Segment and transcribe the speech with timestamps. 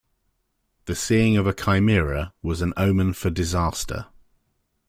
[0.85, 4.07] The seeing of a Chimera was an omen for disaster.